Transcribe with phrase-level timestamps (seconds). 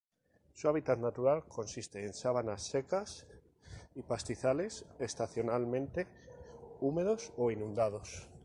[0.55, 3.27] Su hábitat natural consiste en Sabanas secas
[3.93, 6.07] y pastizales estacionalmente
[6.79, 8.27] húmedos o inundados.